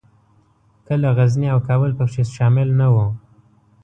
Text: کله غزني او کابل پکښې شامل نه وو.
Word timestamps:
کله 0.87 1.09
غزني 1.17 1.47
او 1.53 1.59
کابل 1.67 1.91
پکښې 1.97 2.23
شامل 2.35 2.69
نه 2.79 2.87
وو. 2.93 3.07